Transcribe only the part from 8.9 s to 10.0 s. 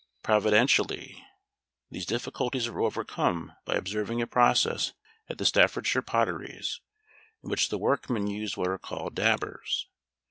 dabbers.